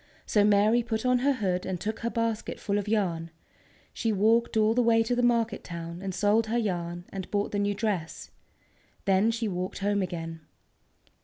[0.25, 3.29] So Mary put on her hood and took her basket full of yarn.
[3.93, 7.51] She walked all the way to the market town and sold her yarn, and bought
[7.51, 8.31] the new dress.
[9.05, 10.39] Then she walked home again.